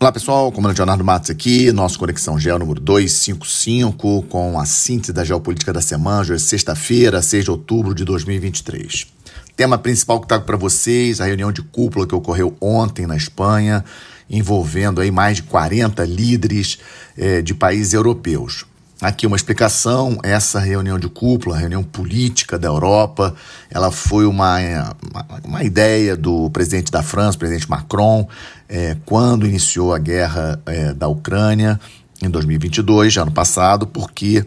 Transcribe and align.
Olá 0.00 0.12
pessoal, 0.12 0.52
comandante 0.52 0.78
Leonardo 0.78 1.02
Matos 1.02 1.28
aqui, 1.28 1.72
nosso 1.72 1.98
Conexão 1.98 2.38
Geo 2.38 2.56
número 2.56 2.78
255, 2.80 4.22
com 4.28 4.56
a 4.56 4.64
síntese 4.64 5.12
da 5.12 5.24
geopolítica 5.24 5.72
da 5.72 5.80
semana, 5.80 6.20
hoje 6.20 6.34
é 6.34 6.38
sexta-feira, 6.38 7.20
6 7.20 7.42
de 7.42 7.50
outubro 7.50 7.92
de 7.92 8.04
2023. 8.04 9.08
Tema 9.56 9.76
principal 9.76 10.20
que 10.20 10.28
trago 10.28 10.44
para 10.44 10.56
vocês, 10.56 11.20
a 11.20 11.24
reunião 11.24 11.50
de 11.50 11.62
cúpula 11.62 12.06
que 12.06 12.14
ocorreu 12.14 12.56
ontem 12.60 13.08
na 13.08 13.16
Espanha, 13.16 13.84
envolvendo 14.30 15.00
aí 15.00 15.10
mais 15.10 15.38
de 15.38 15.42
40 15.42 16.04
líderes 16.04 16.78
eh, 17.16 17.42
de 17.42 17.52
países 17.52 17.92
europeus. 17.92 18.66
Aqui 19.00 19.28
uma 19.28 19.36
explicação, 19.36 20.18
essa 20.24 20.58
reunião 20.58 20.98
de 20.98 21.08
cúpula, 21.08 21.56
reunião 21.56 21.84
política 21.84 22.58
da 22.58 22.66
Europa, 22.66 23.32
ela 23.70 23.92
foi 23.92 24.26
uma, 24.26 24.58
uma, 24.58 25.26
uma 25.44 25.62
ideia 25.62 26.16
do 26.16 26.50
presidente 26.50 26.90
da 26.90 27.00
França, 27.00 27.38
presidente 27.38 27.70
Macron, 27.70 28.26
é, 28.68 28.96
quando 29.06 29.46
iniciou 29.46 29.94
a 29.94 29.98
guerra 29.98 30.60
é, 30.66 30.92
da 30.92 31.06
Ucrânia 31.06 31.78
em 32.20 32.28
2022, 32.28 33.16
ano 33.18 33.30
passado, 33.30 33.86
porque 33.86 34.44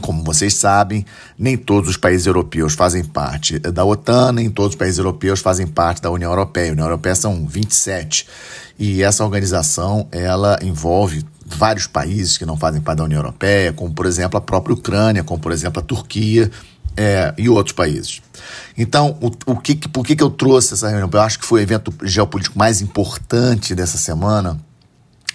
como 0.00 0.22
vocês 0.22 0.54
sabem, 0.54 1.04
nem 1.38 1.56
todos 1.56 1.90
os 1.90 1.96
países 1.96 2.26
europeus 2.26 2.74
fazem 2.74 3.02
parte 3.02 3.58
da 3.58 3.84
OTAN, 3.84 4.32
nem 4.32 4.50
todos 4.50 4.74
os 4.74 4.76
países 4.76 4.98
europeus 4.98 5.40
fazem 5.40 5.66
parte 5.66 6.02
da 6.02 6.10
União 6.10 6.30
Europeia. 6.30 6.68
A 6.68 6.72
União 6.72 6.86
Europeia 6.86 7.14
são 7.14 7.46
27. 7.46 8.26
E 8.78 9.02
essa 9.02 9.24
organização, 9.24 10.06
ela 10.12 10.58
envolve 10.62 11.24
vários 11.46 11.86
países 11.86 12.36
que 12.36 12.44
não 12.44 12.56
fazem 12.56 12.80
parte 12.80 12.98
da 12.98 13.04
União 13.04 13.20
Europeia, 13.20 13.72
como 13.72 13.92
por 13.92 14.06
exemplo 14.06 14.36
a 14.36 14.40
própria 14.40 14.74
Ucrânia, 14.74 15.22
como 15.22 15.40
por 15.40 15.52
exemplo 15.52 15.80
a 15.80 15.84
Turquia 15.84 16.50
é, 16.96 17.32
e 17.38 17.48
outros 17.48 17.74
países. 17.74 18.20
Então, 18.76 19.16
o, 19.20 19.52
o 19.52 19.56
que, 19.56 19.76
por 19.88 20.04
que, 20.04 20.16
que 20.16 20.22
eu 20.22 20.30
trouxe 20.30 20.74
essa 20.74 20.88
reunião? 20.88 21.08
Eu 21.12 21.20
acho 21.20 21.38
que 21.38 21.46
foi 21.46 21.60
o 21.60 21.62
evento 21.62 21.94
geopolítico 22.02 22.58
mais 22.58 22.80
importante 22.80 23.74
dessa 23.74 23.98
semana. 23.98 24.58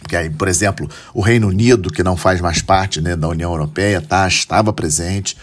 Porque 0.01 0.15
aí, 0.15 0.29
por 0.29 0.47
exemplo, 0.47 0.89
o 1.13 1.21
Reino 1.21 1.47
Unido, 1.47 1.91
que 1.91 2.03
não 2.03 2.17
faz 2.17 2.41
mais 2.41 2.61
parte 2.61 2.99
né, 2.99 3.15
da 3.15 3.27
União 3.27 3.51
Europeia, 3.51 4.01
tá, 4.01 4.27
estava 4.27 4.73
presente 4.73 5.37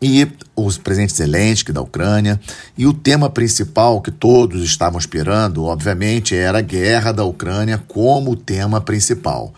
e 0.00 0.28
os 0.54 0.76
presidentes 0.76 1.16
Zelensky 1.16 1.72
da 1.72 1.80
Ucrânia. 1.80 2.38
E 2.76 2.86
o 2.86 2.92
tema 2.92 3.30
principal 3.30 4.00
que 4.00 4.10
todos 4.10 4.62
estavam 4.62 4.98
esperando, 4.98 5.64
obviamente, 5.64 6.36
era 6.36 6.58
a 6.58 6.62
guerra 6.62 7.12
da 7.12 7.24
Ucrânia 7.24 7.82
como 7.88 8.36
tema 8.36 8.80
principal. 8.80 9.52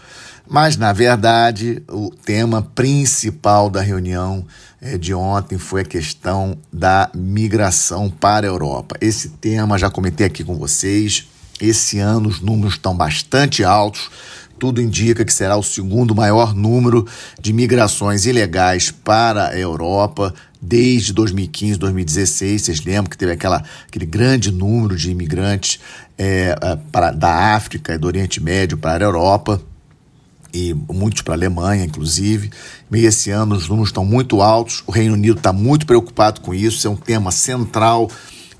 Mas, 0.50 0.78
na 0.78 0.94
verdade, 0.94 1.82
o 1.90 2.10
tema 2.10 2.62
principal 2.74 3.68
da 3.68 3.82
reunião 3.82 4.46
eh, 4.80 4.96
de 4.96 5.12
ontem 5.12 5.58
foi 5.58 5.82
a 5.82 5.84
questão 5.84 6.56
da 6.72 7.10
migração 7.14 8.08
para 8.08 8.46
a 8.46 8.50
Europa. 8.50 8.96
Esse 8.98 9.28
tema 9.28 9.76
já 9.76 9.90
comentei 9.90 10.26
aqui 10.26 10.42
com 10.42 10.56
vocês. 10.56 11.28
Esse 11.60 11.98
ano 11.98 12.30
os 12.30 12.40
números 12.40 12.74
estão 12.74 12.96
bastante 12.96 13.62
altos. 13.62 14.10
Tudo 14.58 14.80
indica 14.80 15.22
que 15.22 15.32
será 15.32 15.54
o 15.54 15.62
segundo 15.62 16.14
maior 16.14 16.54
número 16.54 17.06
de 17.38 17.52
migrações 17.52 18.24
ilegais 18.24 18.90
para 18.90 19.48
a 19.48 19.58
Europa 19.58 20.34
desde 20.62 21.12
2015, 21.12 21.78
2016. 21.78 22.62
Vocês 22.62 22.84
lembram 22.84 23.10
que 23.10 23.18
teve 23.18 23.32
aquela, 23.32 23.62
aquele 23.86 24.06
grande 24.06 24.50
número 24.50 24.96
de 24.96 25.10
imigrantes 25.10 25.78
é, 26.16 26.56
para, 26.90 27.10
da 27.10 27.54
África 27.54 27.94
e 27.94 27.98
do 27.98 28.06
Oriente 28.06 28.42
Médio 28.42 28.78
para 28.78 29.04
a 29.04 29.06
Europa 29.06 29.60
e 30.52 30.74
muitos 30.74 31.22
para 31.22 31.34
a 31.34 31.36
Alemanha, 31.36 31.84
inclusive. 31.84 32.50
E 32.92 33.04
esse 33.04 33.30
ano 33.30 33.54
os 33.54 33.68
números 33.68 33.88
estão 33.88 34.04
muito 34.04 34.40
altos, 34.40 34.82
o 34.86 34.92
Reino 34.92 35.14
Unido 35.14 35.38
está 35.38 35.52
muito 35.52 35.86
preocupado 35.86 36.40
com 36.40 36.54
isso, 36.54 36.86
é 36.86 36.90
um 36.90 36.96
tema 36.96 37.30
central 37.30 38.10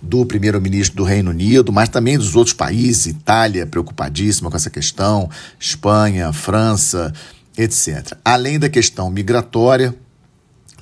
do 0.00 0.24
primeiro-ministro 0.24 0.96
do 0.96 1.04
Reino 1.04 1.30
Unido, 1.30 1.72
mas 1.72 1.88
também 1.88 2.16
dos 2.16 2.36
outros 2.36 2.54
países, 2.54 3.06
Itália 3.06 3.66
preocupadíssima 3.66 4.50
com 4.50 4.56
essa 4.56 4.70
questão, 4.70 5.28
Espanha, 5.58 6.32
França, 6.32 7.12
etc. 7.56 8.16
Além 8.24 8.58
da 8.58 8.68
questão 8.68 9.10
migratória, 9.10 9.94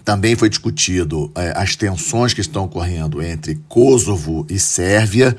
também 0.04 0.36
foi 0.36 0.48
discutido 0.48 1.32
é, 1.34 1.52
as 1.56 1.74
tensões 1.74 2.32
que 2.32 2.40
estão 2.40 2.64
ocorrendo 2.64 3.20
entre 3.20 3.56
Kosovo 3.68 4.46
e 4.48 4.58
Sérvia, 4.58 5.36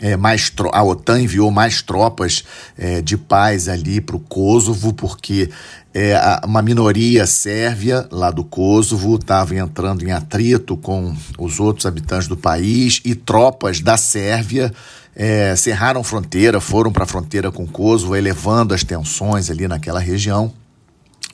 é, 0.00 0.16
mais 0.16 0.52
a 0.72 0.82
OTAN 0.82 1.20
enviou 1.20 1.50
mais 1.50 1.80
tropas 1.80 2.44
é, 2.76 3.00
de 3.00 3.16
paz 3.16 3.68
ali 3.68 4.00
para 4.00 4.16
o 4.16 4.20
Kosovo, 4.20 4.92
porque 4.92 5.48
é, 5.92 6.14
uma 6.44 6.60
minoria 6.60 7.26
sérvia 7.26 8.08
lá 8.10 8.30
do 8.30 8.42
Kosovo 8.42 9.14
estava 9.14 9.54
entrando 9.54 10.04
em 10.04 10.10
atrito 10.10 10.76
com 10.76 11.14
os 11.38 11.60
outros 11.60 11.86
habitantes 11.86 12.26
do 12.26 12.36
país 12.36 13.00
e 13.04 13.14
tropas 13.14 13.80
da 13.80 13.96
Sérvia 13.96 14.72
é, 15.14 15.54
cerraram 15.54 16.02
fronteira, 16.02 16.60
foram 16.60 16.90
para 16.90 17.04
a 17.04 17.06
fronteira 17.06 17.52
com 17.52 17.62
o 17.62 17.68
Kosovo, 17.68 18.16
elevando 18.16 18.74
as 18.74 18.82
tensões 18.82 19.48
ali 19.50 19.68
naquela 19.68 20.00
região. 20.00 20.52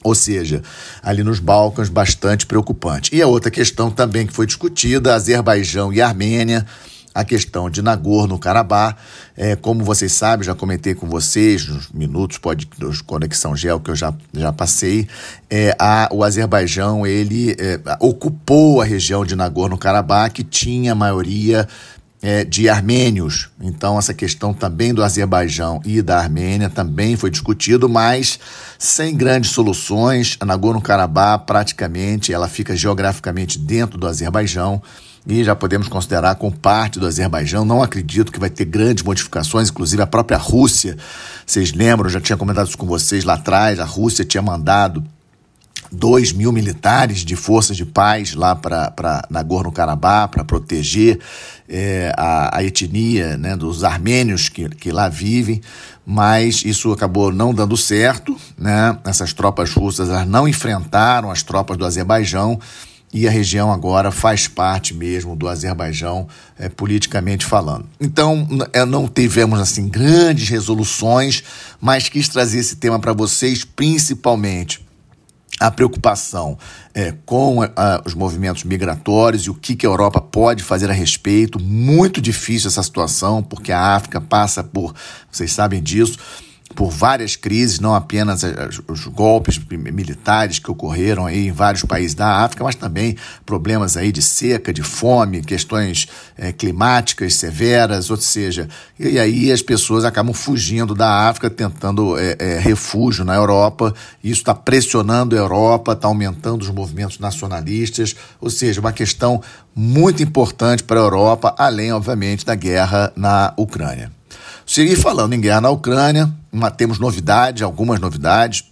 Ou 0.02 0.14
seja, 0.14 0.62
ali 1.02 1.22
nos 1.22 1.38
Balcãs, 1.38 1.88
bastante 1.88 2.46
preocupante. 2.46 3.14
E 3.14 3.20
a 3.20 3.26
outra 3.26 3.50
questão 3.50 3.90
também 3.90 4.26
que 4.26 4.32
foi 4.32 4.46
discutida, 4.46 5.14
Azerbaijão 5.14 5.92
e 5.92 6.00
Armênia, 6.00 6.66
a 7.14 7.24
questão 7.24 7.68
de 7.68 7.82
Nagorno-Karabakh. 7.82 8.96
É, 9.36 9.56
como 9.56 9.84
vocês 9.84 10.12
sabem, 10.12 10.44
já 10.44 10.54
comentei 10.54 10.94
com 10.94 11.08
vocês 11.08 11.66
nos 11.66 11.90
minutos 11.90 12.38
pode, 12.38 12.68
dos 12.78 13.00
Conexão 13.02 13.56
Gel 13.56 13.80
que 13.80 13.90
eu 13.90 13.96
já, 13.96 14.14
já 14.32 14.52
passei, 14.52 15.08
é, 15.48 15.74
a, 15.78 16.08
o 16.12 16.22
Azerbaijão 16.22 17.06
ele 17.06 17.56
é, 17.58 17.80
ocupou 17.98 18.80
a 18.80 18.84
região 18.84 19.24
de 19.24 19.34
Nagorno-Karabakh, 19.34 20.32
que 20.32 20.44
tinha 20.44 20.94
maioria 20.94 21.66
é, 22.22 22.44
de 22.44 22.68
armênios. 22.68 23.48
Então, 23.60 23.98
essa 23.98 24.12
questão 24.12 24.52
também 24.52 24.92
do 24.92 25.02
Azerbaijão 25.02 25.80
e 25.84 26.02
da 26.02 26.18
Armênia 26.18 26.68
também 26.68 27.16
foi 27.16 27.30
discutido, 27.30 27.88
mas 27.88 28.38
sem 28.78 29.16
grandes 29.16 29.50
soluções. 29.50 30.36
A 30.38 30.44
Nagorno-Karabakh, 30.44 31.46
praticamente, 31.46 32.32
ela 32.32 32.48
fica 32.48 32.76
geograficamente 32.76 33.58
dentro 33.58 33.98
do 33.98 34.06
Azerbaijão 34.06 34.82
e 35.26 35.44
já 35.44 35.54
podemos 35.54 35.88
considerar 35.88 36.34
como 36.36 36.56
parte 36.56 36.98
do 36.98 37.06
Azerbaijão. 37.06 37.64
Não 37.64 37.82
acredito 37.82 38.32
que 38.32 38.40
vai 38.40 38.50
ter 38.50 38.64
grandes 38.64 39.04
modificações, 39.04 39.68
inclusive 39.68 40.02
a 40.02 40.06
própria 40.06 40.38
Rússia. 40.38 40.96
Vocês 41.46 41.72
lembram, 41.72 42.08
já 42.08 42.20
tinha 42.20 42.36
comentado 42.36 42.68
isso 42.68 42.78
com 42.78 42.86
vocês 42.86 43.24
lá 43.24 43.34
atrás, 43.34 43.78
a 43.78 43.84
Rússia 43.84 44.24
tinha 44.24 44.42
mandado 44.42 45.04
2 45.92 46.32
mil 46.32 46.52
militares 46.52 47.24
de 47.24 47.34
forças 47.34 47.76
de 47.76 47.84
paz 47.84 48.34
lá 48.34 48.54
para 48.54 49.26
Nagorno-Karabakh 49.28 50.30
para 50.30 50.44
proteger 50.44 51.18
é, 51.68 52.12
a, 52.16 52.58
a, 52.58 52.64
etnia 52.64 53.36
né, 53.36 53.56
dos 53.56 53.82
armênios 53.82 54.48
que, 54.48 54.68
que 54.68 54.92
lá 54.92 55.08
vivem, 55.08 55.60
mas 56.06 56.64
isso 56.64 56.92
acabou 56.92 57.32
não 57.32 57.52
dando 57.52 57.76
certo. 57.76 58.36
Né? 58.56 58.96
Essas 59.04 59.32
tropas 59.32 59.72
russas 59.72 60.08
elas 60.08 60.26
não 60.26 60.46
enfrentaram 60.46 61.30
as 61.30 61.42
tropas 61.42 61.76
do 61.76 61.84
Azerbaijão 61.84 62.58
e 63.12 63.26
a 63.26 63.30
região 63.30 63.72
agora 63.72 64.10
faz 64.10 64.46
parte 64.46 64.94
mesmo 64.94 65.34
do 65.34 65.48
Azerbaijão, 65.48 66.28
é, 66.58 66.68
politicamente 66.68 67.44
falando. 67.44 67.86
Então, 68.00 68.46
é, 68.72 68.84
não 68.84 69.08
tivemos 69.08 69.58
assim 69.58 69.88
grandes 69.88 70.48
resoluções, 70.48 71.42
mas 71.80 72.08
quis 72.08 72.28
trazer 72.28 72.58
esse 72.60 72.76
tema 72.76 73.00
para 73.00 73.12
vocês, 73.12 73.64
principalmente 73.64 74.86
a 75.58 75.70
preocupação 75.70 76.56
é, 76.94 77.14
com 77.26 77.62
a, 77.62 78.02
os 78.06 78.14
movimentos 78.14 78.64
migratórios 78.64 79.42
e 79.42 79.50
o 79.50 79.54
que, 79.54 79.76
que 79.76 79.84
a 79.84 79.90
Europa 79.90 80.20
pode 80.20 80.62
fazer 80.62 80.88
a 80.88 80.94
respeito. 80.94 81.60
Muito 81.60 82.20
difícil 82.20 82.68
essa 82.68 82.82
situação, 82.82 83.42
porque 83.42 83.70
a 83.70 83.94
África 83.94 84.20
passa 84.20 84.64
por, 84.64 84.94
vocês 85.30 85.52
sabem 85.52 85.82
disso, 85.82 86.18
por 86.80 86.88
várias 86.88 87.36
crises, 87.36 87.78
não 87.78 87.94
apenas 87.94 88.40
os 88.88 89.04
golpes 89.04 89.60
militares 89.70 90.58
que 90.58 90.70
ocorreram 90.70 91.26
aí 91.26 91.48
em 91.48 91.52
vários 91.52 91.84
países 91.84 92.14
da 92.14 92.42
África, 92.42 92.64
mas 92.64 92.74
também 92.74 93.18
problemas 93.44 93.98
aí 93.98 94.10
de 94.10 94.22
seca, 94.22 94.72
de 94.72 94.82
fome, 94.82 95.42
questões 95.42 96.08
é, 96.38 96.52
climáticas 96.52 97.34
severas, 97.34 98.08
ou 98.08 98.16
seja, 98.16 98.66
e 98.98 99.18
aí 99.18 99.52
as 99.52 99.60
pessoas 99.60 100.06
acabam 100.06 100.32
fugindo 100.32 100.94
da 100.94 101.28
África, 101.28 101.50
tentando 101.50 102.16
é, 102.16 102.36
é, 102.38 102.58
refúgio 102.58 103.26
na 103.26 103.34
Europa, 103.34 103.92
isso 104.24 104.40
está 104.40 104.54
pressionando 104.54 105.36
a 105.36 105.38
Europa, 105.38 105.92
está 105.92 106.08
aumentando 106.08 106.62
os 106.62 106.70
movimentos 106.70 107.18
nacionalistas, 107.18 108.16
ou 108.40 108.48
seja, 108.48 108.80
uma 108.80 108.90
questão 108.90 109.42
muito 109.76 110.22
importante 110.22 110.82
para 110.82 110.98
a 110.98 111.02
Europa, 111.02 111.54
além, 111.58 111.92
obviamente, 111.92 112.46
da 112.46 112.54
guerra 112.54 113.12
na 113.14 113.52
Ucrânia. 113.58 114.19
Seguir 114.72 114.94
falando 114.94 115.32
em 115.32 115.40
guerra 115.40 115.62
na 115.62 115.70
Ucrânia, 115.70 116.32
temos 116.76 117.00
novidades, 117.00 117.60
algumas 117.60 117.98
novidades. 117.98 118.70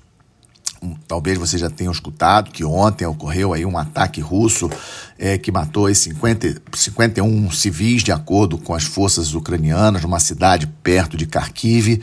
Talvez 1.09 1.37
vocês 1.37 1.61
já 1.61 1.69
tenham 1.69 1.91
escutado 1.91 2.53
que 2.53 2.65
ontem 2.65 3.05
ocorreu 3.05 3.53
aí 3.53 3.67
um 3.67 3.77
ataque 3.77 4.21
russo 4.21 4.71
é, 5.19 5.37
que 5.37 5.50
matou 5.50 5.87
aí 5.87 5.97
50, 5.97 6.62
51 6.73 7.50
civis, 7.50 8.05
de 8.05 8.12
acordo 8.12 8.59
com 8.59 8.75
as 8.75 8.85
forças 8.85 9.35
ucranianas, 9.35 10.03
numa 10.03 10.21
cidade 10.21 10.69
perto 10.85 11.17
de 11.17 11.27
Kharkiv. 11.27 12.00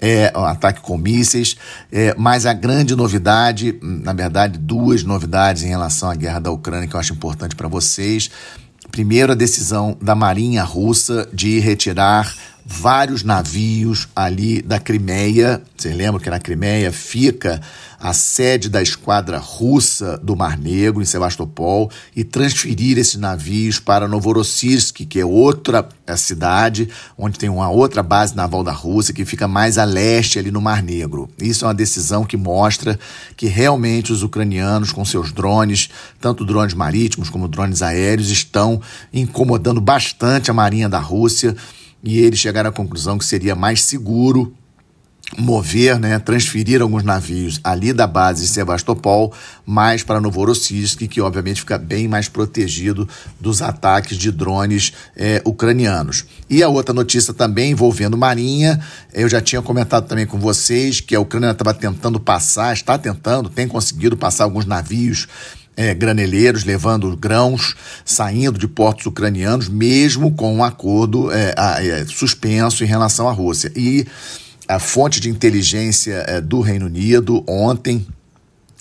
É, 0.00 0.32
um 0.34 0.44
ataque 0.44 0.80
com 0.80 0.96
mísseis, 0.96 1.58
é, 1.92 2.14
mas 2.16 2.46
a 2.46 2.54
grande 2.54 2.96
novidade, 2.96 3.78
na 3.82 4.14
verdade, 4.14 4.58
duas 4.58 5.02
novidades 5.02 5.62
em 5.62 5.68
relação 5.68 6.10
à 6.10 6.14
guerra 6.14 6.38
da 6.38 6.50
Ucrânia 6.50 6.88
que 6.88 6.96
eu 6.96 7.00
acho 7.00 7.12
importante 7.12 7.54
para 7.54 7.68
vocês. 7.68 8.30
Primeiro, 8.90 9.32
a 9.32 9.34
decisão 9.34 9.94
da 10.00 10.14
Marinha 10.14 10.64
Russa 10.64 11.28
de 11.34 11.58
retirar 11.58 12.34
vários 12.68 13.22
navios 13.22 14.08
ali 14.14 14.60
da 14.60 14.80
Crimeia. 14.80 15.62
Vocês 15.76 15.96
lembram 15.96 16.18
que 16.18 16.28
na 16.28 16.40
Crimeia 16.40 16.90
fica 16.90 17.60
a 17.98 18.12
sede 18.12 18.68
da 18.68 18.82
esquadra 18.82 19.38
russa 19.38 20.18
do 20.18 20.34
Mar 20.34 20.58
Negro, 20.58 21.00
em 21.00 21.04
Sebastopol, 21.04 21.90
e 22.14 22.24
transferir 22.24 22.98
esses 22.98 23.14
navios 23.14 23.78
para 23.78 24.08
Novorossiysk, 24.08 25.06
que 25.06 25.20
é 25.20 25.24
outra 25.24 25.88
é, 26.06 26.16
cidade 26.16 26.88
onde 27.16 27.38
tem 27.38 27.48
uma 27.48 27.70
outra 27.70 28.02
base 28.02 28.34
naval 28.34 28.64
da 28.64 28.72
Rússia, 28.72 29.14
que 29.14 29.24
fica 29.24 29.46
mais 29.46 29.78
a 29.78 29.84
leste 29.84 30.38
ali 30.38 30.50
no 30.50 30.60
Mar 30.60 30.82
Negro. 30.82 31.30
Isso 31.40 31.64
é 31.64 31.68
uma 31.68 31.74
decisão 31.74 32.24
que 32.24 32.36
mostra 32.36 32.98
que 33.36 33.46
realmente 33.46 34.12
os 34.12 34.24
ucranianos, 34.24 34.90
com 34.90 35.04
seus 35.04 35.30
drones, 35.30 35.88
tanto 36.20 36.44
drones 36.44 36.74
marítimos 36.74 37.30
como 37.30 37.46
drones 37.46 37.80
aéreos, 37.80 38.28
estão 38.28 38.80
incomodando 39.12 39.80
bastante 39.80 40.50
a 40.50 40.54
marinha 40.54 40.88
da 40.88 40.98
Rússia 40.98 41.56
e 42.02 42.18
eles 42.18 42.38
chegaram 42.38 42.70
à 42.70 42.72
conclusão 42.72 43.18
que 43.18 43.24
seria 43.24 43.54
mais 43.54 43.82
seguro 43.82 44.54
mover, 45.36 45.98
né, 45.98 46.18
transferir 46.20 46.80
alguns 46.80 47.02
navios 47.02 47.60
ali 47.64 47.92
da 47.92 48.06
base 48.06 48.42
de 48.42 48.48
Sebastopol 48.48 49.32
mais 49.64 50.04
para 50.04 50.20
Novorossiysk, 50.20 51.08
que 51.08 51.20
obviamente 51.20 51.60
fica 51.60 51.76
bem 51.76 52.06
mais 52.06 52.28
protegido 52.28 53.08
dos 53.40 53.60
ataques 53.60 54.16
de 54.16 54.30
drones 54.30 54.92
é, 55.16 55.42
ucranianos. 55.44 56.24
E 56.48 56.62
a 56.62 56.68
outra 56.68 56.94
notícia 56.94 57.34
também 57.34 57.72
envolvendo 57.72 58.16
Marinha, 58.16 58.80
eu 59.12 59.28
já 59.28 59.40
tinha 59.40 59.60
comentado 59.60 60.06
também 60.06 60.26
com 60.26 60.38
vocês 60.38 61.00
que 61.00 61.16
a 61.16 61.20
Ucrânia 61.20 61.50
estava 61.50 61.74
tentando 61.74 62.20
passar, 62.20 62.72
está 62.72 62.96
tentando, 62.96 63.48
tem 63.48 63.66
conseguido 63.66 64.16
passar 64.16 64.44
alguns 64.44 64.64
navios 64.64 65.26
é, 65.76 65.92
graneleiros 65.94 66.64
levando 66.64 67.16
grãos 67.16 67.74
saindo 68.04 68.58
de 68.58 68.66
portos 68.66 69.06
ucranianos, 69.06 69.68
mesmo 69.68 70.32
com 70.32 70.54
um 70.54 70.64
acordo 70.64 71.30
é, 71.30 71.54
é, 71.56 72.04
suspenso 72.06 72.82
em 72.82 72.86
relação 72.86 73.28
à 73.28 73.32
Rússia. 73.32 73.70
E 73.76 74.06
a 74.66 74.78
fonte 74.78 75.20
de 75.20 75.28
inteligência 75.28 76.24
é, 76.26 76.40
do 76.40 76.60
Reino 76.60 76.86
Unido 76.86 77.44
ontem 77.46 78.06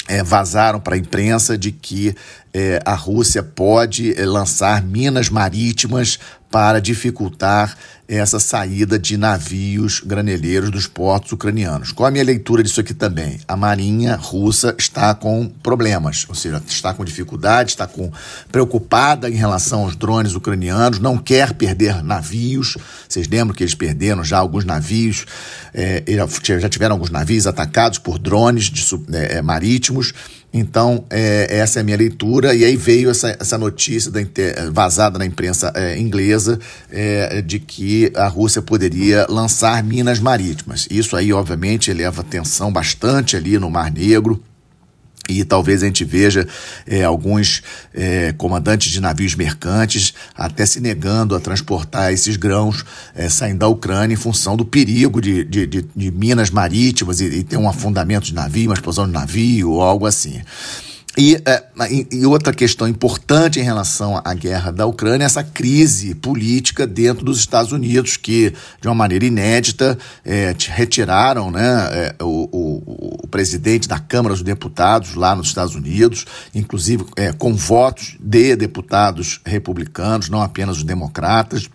é, 0.08 0.24
vazaram 0.24 0.80
para 0.80 0.96
a 0.96 0.98
imprensa 0.98 1.58
de 1.58 1.72
que 1.72 2.16
é, 2.54 2.80
a 2.86 2.94
Rússia 2.94 3.44
pode 3.44 4.20
é, 4.20 4.26
lançar 4.26 4.82
minas 4.84 5.30
marítimas 5.30 6.20
para 6.50 6.80
dificultar 6.80 7.76
essa 8.08 8.40
saída 8.40 9.00
de 9.00 9.18
navios 9.18 10.00
graneleiros 10.00 10.70
dos 10.70 10.88
portos 10.88 11.32
ucranianos. 11.32 11.92
Qual 11.92 12.08
a 12.08 12.12
minha 12.12 12.24
leitura 12.24 12.64
disso 12.64 12.80
aqui 12.80 12.94
também? 12.94 13.40
A 13.48 13.58
marinha 13.58 14.16
russa 14.16 14.76
está 14.78 15.14
com 15.16 15.50
problemas, 15.64 16.26
ou 16.30 16.36
seja, 16.36 16.62
está 16.68 16.94
com 16.94 17.04
dificuldade, 17.04 17.72
está 17.72 17.88
com 17.88 18.12
preocupada 18.52 19.30
em 19.30 19.34
relação 19.34 19.82
aos 19.82 19.96
drones 19.96 20.36
ucranianos, 20.36 21.00
não 21.00 21.18
quer 21.18 21.54
perder 21.54 22.04
navios. 22.04 22.78
Vocês 23.10 23.28
lembram 23.28 23.56
que 23.56 23.64
eles 23.64 23.76
perderam 23.76 24.24
já 24.24 24.38
alguns 24.38 24.64
navios, 24.64 25.26
é, 25.76 26.04
já 26.60 26.70
tiveram 26.70 26.96
alguns 26.96 27.10
navios 27.10 27.46
atacados 27.46 28.00
por 28.00 28.18
drones 28.18 28.66
de, 28.66 28.84
é, 29.14 29.42
marítimos. 29.42 30.14
Então, 30.54 31.04
é, 31.10 31.58
essa 31.58 31.80
é 31.80 31.82
a 31.82 31.84
minha 31.84 31.98
leitura. 31.98 32.56
E 32.56 32.64
aí 32.64 32.78
veio 32.78 33.10
essa, 33.10 33.36
essa 33.38 33.58
notícia 33.58 34.10
da, 34.10 34.22
vazada 34.72 35.20
na 35.20 35.26
imprensa 35.26 35.74
é, 35.76 36.00
inglesa 36.00 36.58
é, 36.90 37.42
de 37.42 37.60
que 37.60 38.10
a 38.16 38.28
Rússia 38.28 38.62
poderia 38.62 39.28
lançar 39.30 39.84
minas 39.84 40.18
marítimas. 40.20 40.88
Isso 40.90 41.18
aí, 41.18 41.34
obviamente, 41.34 41.92
eleva 41.92 42.24
tensão 42.24 42.72
bastante 42.72 43.36
ali 43.36 43.60
no 43.60 43.70
Mar 43.70 43.92
Negro. 43.92 44.42
E 45.28 45.44
talvez 45.44 45.82
a 45.82 45.88
gente 45.88 46.06
veja 46.06 46.48
é, 46.86 47.04
alguns 47.04 47.64
é, 47.94 48.34
comandantes 48.34 48.92
de 48.92 49.02
navios 49.02 49.36
mercantes 49.36 50.14
até 50.36 50.66
se 50.66 50.80
negando 50.80 51.36
a 51.36 51.40
transportar 51.40 52.14
esses 52.14 52.36
grãos 52.36 52.86
é, 53.16 53.28
saindo 53.28 53.60
da 53.60 53.68
Ucrânia 53.68 54.14
em 54.14 54.18
função 54.18 54.56
do 54.56 54.66
perigo 54.66 55.20
de, 55.20 55.44
de, 55.44 55.66
de, 55.66 55.82
de 55.96 56.12
minas 56.12 56.50
marítimas 56.50 57.22
e, 57.22 57.26
e, 57.26 57.44
ter 57.44 57.58
um 57.58 57.68
afundamento 57.68 58.26
de 58.26 58.34
navio, 58.34 58.70
uma 58.70 58.76
explosão 58.76 59.08
de 59.08 59.14
navio 59.14 59.72
ou 59.72 59.82
algo 59.82 60.06
assim. 60.06 60.42
E, 61.18 61.42
é, 61.46 61.64
e, 62.12 62.26
outra 62.26 62.54
questão 62.54 62.88
importante 62.88 63.58
em 63.60 63.64
relação 63.64 64.22
à 64.24 64.34
guerra 64.34 64.72
da 64.72 64.86
Ucrânia 64.86 65.24
é 65.24 65.26
essa 65.26 65.44
crise 65.44 66.14
política 66.14 66.86
dentro 66.86 67.24
dos 67.24 67.40
Estados 67.40 67.72
Unidos, 67.72 68.18
que, 68.18 68.54
de 68.82 68.88
uma 68.88 68.96
maneira 68.96 69.26
inédita, 69.26 69.98
é, 70.26 70.54
retiraram 70.70 71.50
né, 71.50 71.90
é, 71.92 72.16
o, 72.22 72.50
o, 72.52 73.20
o, 73.24 73.28
presidente 73.28 73.88
da 73.88 73.98
Câmara 73.98 74.34
dos 74.34 74.44
Deputados 74.44 75.16
lá 75.16 75.34
nos 75.36 75.48
Estados 75.48 75.74
Unidos, 75.74 76.26
inclusive 76.54 77.06
é, 77.16 77.32
com 77.32 77.54
votos 77.54 78.18
de 78.20 78.56
deputados 78.56 79.40
republicanos, 79.46 80.30
não 80.30 80.42
apenas 80.42 80.78
os 80.78 80.84
democratas. 80.84 81.70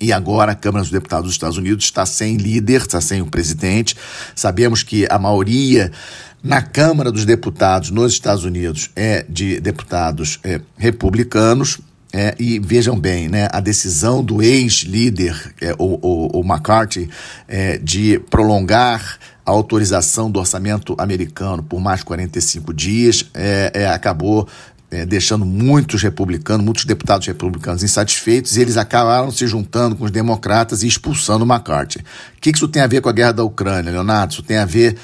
E 0.00 0.14
agora 0.14 0.52
a 0.52 0.54
Câmara 0.54 0.82
dos 0.82 0.90
Deputados 0.90 1.26
dos 1.26 1.34
Estados 1.34 1.58
Unidos 1.58 1.84
está 1.84 2.06
sem 2.06 2.38
líder, 2.38 2.80
está 2.80 3.02
sem 3.02 3.20
o 3.20 3.26
presidente. 3.26 3.94
Sabemos 4.34 4.82
que 4.82 5.06
a 5.10 5.18
maioria 5.18 5.92
na 6.42 6.62
Câmara 6.62 7.12
dos 7.12 7.24
Deputados 7.24 7.90
nos 7.90 8.12
Estados 8.12 8.44
Unidos 8.44 8.90
é 8.96 9.24
de 9.28 9.60
deputados 9.60 10.38
é, 10.42 10.60
republicanos. 10.76 11.78
É, 12.12 12.34
e 12.40 12.58
vejam 12.58 12.98
bem, 12.98 13.28
né, 13.28 13.46
a 13.52 13.60
decisão 13.60 14.20
do 14.20 14.42
ex-líder, 14.42 15.54
é, 15.60 15.72
o, 15.78 15.96
o, 16.02 16.40
o, 16.40 16.44
McCarthy, 16.44 17.08
é, 17.46 17.78
de 17.78 18.18
prolongar 18.28 19.16
a 19.46 19.50
autorização 19.52 20.28
do 20.28 20.40
orçamento 20.40 20.96
americano 20.98 21.62
por 21.62 21.80
mais 21.80 22.02
45 22.02 22.74
dias 22.74 23.26
é, 23.32 23.70
é, 23.74 23.86
acabou 23.86 24.48
é, 24.90 25.06
deixando 25.06 25.46
muitos 25.46 26.02
republicanos, 26.02 26.64
muitos 26.64 26.84
deputados 26.84 27.26
republicanos 27.26 27.82
insatisfeitos, 27.82 28.56
e 28.56 28.60
eles 28.60 28.76
acabaram 28.76 29.30
se 29.30 29.46
juntando 29.46 29.94
com 29.94 30.04
os 30.04 30.10
democratas 30.10 30.82
e 30.82 30.88
expulsando 30.88 31.44
o 31.44 31.48
McCarthy. 31.48 32.00
O 32.00 32.40
que 32.40 32.50
isso 32.50 32.66
tem 32.66 32.82
a 32.82 32.88
ver 32.88 33.00
com 33.00 33.08
a 33.08 33.12
guerra 33.12 33.32
da 33.32 33.44
Ucrânia, 33.44 33.92
Leonardo? 33.92 34.32
Isso 34.32 34.42
tem 34.42 34.56
a 34.56 34.64
ver 34.64 34.96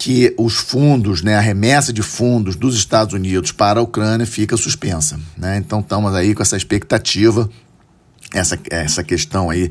que 0.00 0.34
os 0.38 0.56
fundos, 0.56 1.20
né, 1.20 1.36
a 1.36 1.40
remessa 1.40 1.92
de 1.92 2.02
fundos 2.02 2.56
dos 2.56 2.74
Estados 2.74 3.12
Unidos 3.12 3.52
para 3.52 3.80
a 3.80 3.82
Ucrânia 3.82 4.26
fica 4.26 4.56
suspensa. 4.56 5.20
Né? 5.36 5.58
Então 5.58 5.80
estamos 5.80 6.14
aí 6.14 6.34
com 6.34 6.42
essa 6.42 6.56
expectativa, 6.56 7.50
essa, 8.32 8.58
essa 8.70 9.04
questão 9.04 9.50
aí 9.50 9.70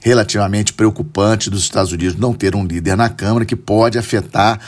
relativamente 0.00 0.72
preocupante 0.72 1.50
dos 1.50 1.64
Estados 1.64 1.90
Unidos 1.90 2.16
não 2.16 2.32
ter 2.32 2.54
um 2.54 2.64
líder 2.64 2.96
na 2.96 3.08
Câmara 3.08 3.44
que 3.44 3.56
pode 3.56 3.98
afetar 3.98 4.60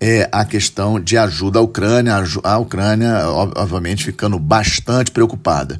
é, 0.00 0.30
a 0.32 0.46
questão 0.46 0.98
de 0.98 1.18
ajuda 1.18 1.58
à 1.58 1.62
Ucrânia, 1.62 2.14
a 2.42 2.58
Ucrânia, 2.58 3.28
obviamente, 3.28 4.02
ficando 4.02 4.38
bastante 4.38 5.10
preocupada. 5.10 5.78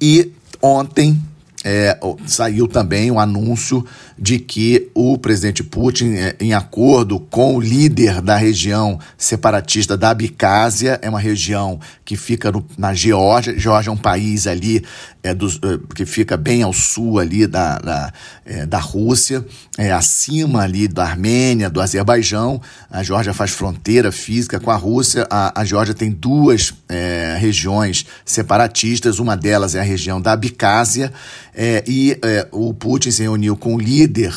E 0.00 0.32
ontem, 0.62 1.22
é, 1.64 1.98
saiu 2.26 2.66
também 2.66 3.10
o 3.10 3.14
um 3.14 3.20
anúncio 3.20 3.84
de 4.18 4.38
que 4.38 4.90
o 4.94 5.16
presidente 5.16 5.62
Putin, 5.62 6.14
é, 6.14 6.36
em 6.40 6.54
acordo 6.54 7.20
com 7.20 7.56
o 7.56 7.60
líder 7.60 8.20
da 8.20 8.36
região 8.36 8.98
separatista 9.16 9.96
da 9.96 10.10
Abcásia, 10.10 10.98
é 11.02 11.08
uma 11.08 11.20
região 11.20 11.78
que 12.04 12.16
fica 12.16 12.50
no, 12.50 12.64
na 12.76 12.94
Geórgia. 12.94 13.58
Geórgia 13.58 13.90
é 13.90 13.92
um 13.92 13.96
país 13.96 14.46
ali 14.46 14.84
é, 15.22 15.32
do, 15.32 15.46
é, 15.46 15.94
que 15.94 16.04
fica 16.04 16.36
bem 16.36 16.62
ao 16.62 16.72
sul 16.72 17.18
ali 17.18 17.46
da, 17.46 17.78
da, 17.78 18.12
é, 18.44 18.66
da 18.66 18.78
Rússia, 18.78 19.44
é, 19.78 19.92
acima 19.92 20.62
ali 20.62 20.88
da 20.88 21.04
Armênia, 21.04 21.70
do 21.70 21.80
Azerbaijão. 21.80 22.60
A 22.90 23.02
Geórgia 23.02 23.32
faz 23.32 23.52
fronteira 23.52 24.10
física 24.10 24.58
com 24.58 24.70
a 24.70 24.76
Rússia. 24.76 25.26
A, 25.30 25.60
a 25.60 25.64
Geórgia 25.64 25.94
tem 25.94 26.10
duas 26.10 26.74
é, 26.88 27.36
regiões 27.38 28.04
separatistas, 28.24 29.18
uma 29.18 29.36
delas 29.36 29.74
é 29.74 29.80
a 29.80 29.84
região 29.84 30.20
da 30.20 30.32
Abcásia, 30.32 31.12
é, 31.54 31.84
e 31.86 32.18
o 32.50 32.72
Putin 32.72 33.10
se 33.10 33.22
reuniu 33.22 33.56
com 33.56 33.74
o 33.74 33.78
líder 33.78 34.34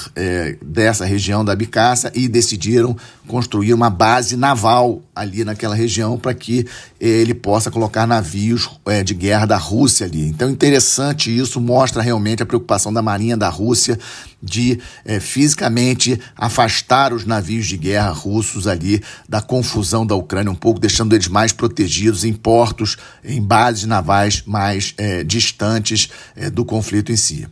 dessa 0.61 1.05
região 1.05 1.45
da 1.45 1.53
Abcásia 1.53 2.11
e 2.13 2.27
decidiram 2.27 2.95
construir 3.27 3.73
uma 3.73 3.89
base 3.89 4.37
naval 4.37 5.01
ali 5.15 5.43
naquela 5.43 5.75
região 5.75 6.17
para 6.17 6.33
que 6.33 6.65
ele 6.99 7.33
possa 7.33 7.71
colocar 7.71 8.05
navios 8.05 8.69
é, 8.85 9.03
de 9.03 9.13
guerra 9.13 9.45
da 9.45 9.57
Rússia 9.57 10.05
ali. 10.05 10.27
Então, 10.27 10.49
interessante 10.49 11.35
isso, 11.35 11.59
mostra 11.59 12.01
realmente 12.01 12.43
a 12.43 12.45
preocupação 12.45 12.93
da 12.93 13.01
Marinha 13.01 13.35
da 13.35 13.49
Rússia 13.49 13.97
de 14.41 14.79
é, 15.03 15.19
fisicamente 15.19 16.19
afastar 16.35 17.13
os 17.13 17.25
navios 17.25 17.65
de 17.65 17.77
guerra 17.77 18.11
russos 18.11 18.67
ali 18.67 19.01
da 19.27 19.41
confusão 19.41 20.05
da 20.05 20.15
Ucrânia, 20.15 20.51
um 20.51 20.55
pouco 20.55 20.79
deixando 20.79 21.15
eles 21.15 21.27
mais 21.27 21.51
protegidos 21.51 22.23
em 22.23 22.33
portos, 22.33 22.97
em 23.23 23.41
bases 23.41 23.85
navais 23.85 24.43
mais 24.45 24.93
é, 24.97 25.23
distantes 25.23 26.09
do 26.53 26.63
conflito 26.63 27.11
em 27.11 27.17
si. 27.17 27.47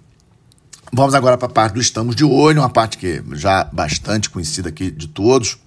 Vamos 0.95 1.15
agora 1.15 1.35
para 1.39 1.47
a 1.47 1.51
parte 1.51 1.73
do 1.73 1.81
Estamos 1.81 2.15
de 2.15 2.23
Olho, 2.23 2.61
uma 2.61 2.69
parte 2.69 2.99
que 2.99 3.19
já 3.31 3.63
bastante 3.73 4.29
conhecida 4.29 4.69
aqui 4.69 4.91
de 4.91 5.07
todos. 5.07 5.57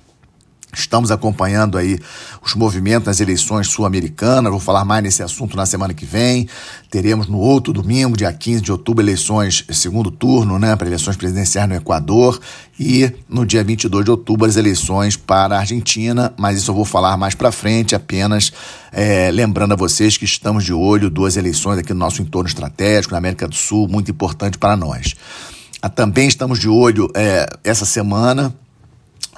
Estamos 0.77 1.11
acompanhando 1.11 1.79
aí 1.79 1.99
os 2.43 2.55
movimentos 2.55 3.07
nas 3.07 3.19
eleições 3.19 3.69
sul-americanas. 3.69 4.51
Vou 4.51 4.61
falar 4.61 4.85
mais 4.85 5.03
nesse 5.03 5.23
assunto 5.23 5.57
na 5.57 5.65
semana 5.65 5.95
que 5.95 6.05
vem. 6.05 6.47
Teremos 6.91 7.29
no 7.29 7.39
outro 7.39 7.73
domingo, 7.73 8.15
dia 8.15 8.31
15 8.31 8.61
de 8.61 8.71
outubro, 8.71 9.03
eleições, 9.03 9.65
segundo 9.71 10.11
turno, 10.11 10.59
né, 10.59 10.77
para 10.77 10.87
eleições 10.87 11.17
presidenciais 11.17 11.67
no 11.67 11.75
Equador. 11.75 12.39
E 12.79 13.11
no 13.27 13.47
dia 13.47 13.65
22 13.65 14.05
de 14.05 14.11
outubro, 14.11 14.47
as 14.47 14.57
eleições 14.57 15.17
para 15.17 15.57
a 15.57 15.61
Argentina. 15.61 16.35
Mas 16.37 16.59
isso 16.59 16.71
eu 16.71 16.75
vou 16.75 16.85
falar 16.85 17.17
mais 17.17 17.35
para 17.35 17.51
frente, 17.51 17.95
apenas 17.95 18.53
é, 18.93 19.31
lembrando 19.31 19.73
a 19.73 19.77
vocês 19.77 20.19
que 20.19 20.27
estamos 20.27 20.63
de 20.63 20.75
olho 20.75 21.09
duas 21.09 21.39
eleições 21.39 21.79
aqui 21.79 21.95
no 21.95 22.01
nosso 22.01 22.21
entorno 22.21 22.49
estratégico, 22.49 23.13
na 23.13 23.19
América 23.19 23.49
do 23.49 23.55
Sul, 23.55 23.89
muito 23.89 24.11
importante 24.11 24.59
para 24.59 24.77
nós. 24.77 25.15
também 25.95 26.29
estamos 26.29 26.59
de 26.59 26.69
olho 26.69 27.11
é, 27.15 27.49
essa 27.65 27.87
semana 27.87 28.55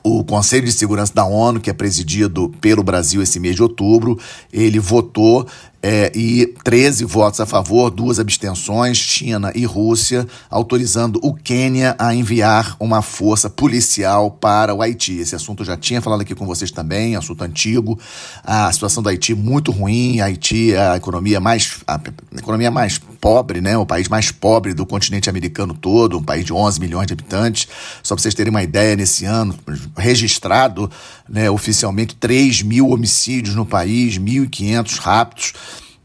o 0.02 0.24
Conselho 0.24 0.64
de 0.64 0.72
Segurança 0.72 1.12
da 1.14 1.24
ONU, 1.24 1.60
que 1.60 1.70
é 1.70 1.72
presidido 1.72 2.52
pelo 2.60 2.82
Brasil 2.82 3.22
esse 3.22 3.38
mês 3.38 3.56
de 3.56 3.62
outubro, 3.62 4.18
ele 4.52 4.78
votou 4.78 5.46
é, 5.82 6.10
e 6.14 6.46
13 6.64 7.04
votos 7.04 7.40
a 7.40 7.46
favor, 7.46 7.90
duas 7.90 8.18
abstenções, 8.18 8.96
China 8.96 9.52
e 9.54 9.64
Rússia, 9.64 10.26
autorizando 10.50 11.20
o 11.22 11.32
Quênia 11.32 11.94
a 11.98 12.12
enviar 12.12 12.76
uma 12.80 13.00
força 13.00 13.48
policial 13.48 14.30
para 14.30 14.74
o 14.74 14.82
Haiti. 14.82 15.18
Esse 15.18 15.36
assunto 15.36 15.62
eu 15.62 15.66
já 15.66 15.76
tinha 15.76 16.02
falado 16.02 16.22
aqui 16.22 16.34
com 16.34 16.46
vocês 16.46 16.72
também, 16.72 17.14
assunto 17.14 17.42
antigo. 17.42 17.98
A 18.42 18.72
situação 18.72 19.02
do 19.02 19.08
Haiti 19.08 19.34
muito 19.34 19.70
ruim, 19.70 20.20
Haiti 20.20 20.74
é 20.74 20.80
a 20.80 20.96
economia 20.96 21.40
mais 21.40 21.78
a 21.86 22.00
economia 22.36 22.70
mais 22.70 22.98
pobre, 23.20 23.60
né? 23.60 23.76
O 23.76 23.86
país 23.86 24.08
mais 24.08 24.30
pobre 24.30 24.74
do 24.74 24.84
continente 24.84 25.30
americano 25.30 25.74
todo, 25.74 26.18
um 26.18 26.22
país 26.22 26.44
de 26.44 26.52
11 26.52 26.80
milhões 26.80 27.06
de 27.06 27.12
habitantes. 27.12 27.68
Só 28.02 28.14
para 28.14 28.22
vocês 28.22 28.34
terem 28.34 28.50
uma 28.50 28.62
ideia, 28.62 28.96
nesse 28.96 29.24
ano 29.24 29.54
registrado, 29.96 30.90
né, 31.28 31.50
oficialmente 31.50 32.14
3 32.14 32.62
mil 32.62 32.88
homicídios 32.88 33.54
no 33.54 33.66
país, 33.66 34.18
1.500 34.18 34.98
raptos 34.98 35.54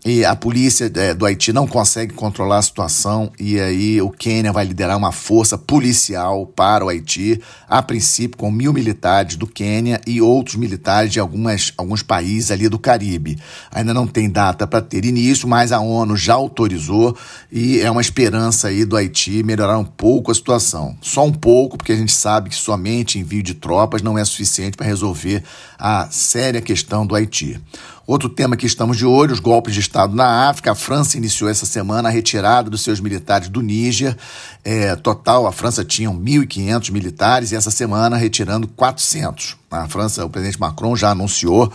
e 0.05 0.25
a 0.25 0.35
polícia 0.35 0.91
é, 0.95 1.13
do 1.13 1.25
Haiti 1.25 1.53
não 1.53 1.65
consegue 1.65 2.13
controlar 2.13 2.57
a 2.57 2.61
situação 2.61 3.31
e 3.39 3.57
aí 3.57 4.01
o 4.01 4.09
Quênia 4.09 4.51
vai 4.51 4.65
liderar 4.65 4.97
uma 4.97 5.13
força 5.13 5.57
policial 5.57 6.45
para 6.45 6.83
o 6.83 6.89
Haiti, 6.89 7.39
a 7.69 7.81
princípio 7.81 8.37
com 8.37 8.51
mil 8.51 8.73
militares 8.73 9.37
do 9.37 9.47
Quênia 9.47 10.01
e 10.05 10.21
outros 10.21 10.57
militares 10.57 11.11
de 11.11 11.21
algumas, 11.21 11.71
alguns 11.77 12.03
países 12.03 12.51
ali 12.51 12.67
do 12.67 12.77
Caribe. 12.77 13.39
Ainda 13.71 13.93
não 13.93 14.05
tem 14.05 14.29
data 14.29 14.67
para 14.67 14.81
ter 14.81 15.05
início, 15.05 15.47
mas 15.47 15.71
a 15.71 15.79
ONU 15.79 16.17
já 16.17 16.33
autorizou 16.33 17.15
e 17.49 17.79
é 17.79 17.89
uma 17.89 18.01
esperança 18.01 18.67
aí 18.67 18.83
do 18.83 18.97
Haiti 18.97 19.41
melhorar 19.41 19.77
um 19.77 19.85
pouco 19.85 20.31
a 20.31 20.35
situação. 20.35 20.97
Só 21.01 21.25
um 21.25 21.31
pouco, 21.31 21.77
porque 21.77 21.93
a 21.93 21.97
gente 21.97 22.11
sabe 22.11 22.49
que 22.49 22.55
somente 22.55 23.17
envio 23.17 23.41
de 23.41 23.53
tropas 23.53 24.01
não 24.01 24.17
é 24.17 24.25
suficiente 24.25 24.75
para 24.75 24.85
resolver 24.85 25.43
a 25.79 26.09
séria 26.11 26.61
questão 26.61 27.05
do 27.05 27.15
Haiti. 27.15 27.57
Outro 28.05 28.27
tema 28.27 28.57
que 28.57 28.65
estamos 28.65 28.97
de 28.97 29.05
olho, 29.05 29.31
os 29.31 29.39
golpes 29.39 29.73
de 29.73 29.79
Estado 29.79 30.13
na 30.13 30.49
África. 30.49 30.73
A 30.73 30.75
França 30.75 31.15
iniciou 31.15 31.49
essa 31.49 31.65
semana 31.65 32.09
a 32.09 32.11
retirada 32.11 32.69
dos 32.69 32.81
seus 32.81 32.99
militares 32.99 33.47
do 33.47 33.61
Níger. 33.61 34.17
É, 34.61 34.93
total, 34.97 35.47
a 35.47 35.53
França 35.53 35.85
tinha 35.85 36.09
1.500 36.09 36.91
militares 36.91 37.51
e 37.53 37.55
essa 37.55 37.71
semana 37.71 38.17
retirando 38.17 38.67
400. 38.67 39.55
A 39.71 39.87
França, 39.87 40.25
o 40.25 40.29
presidente 40.29 40.59
Macron 40.59 40.97
já 40.97 41.11
anunciou 41.11 41.71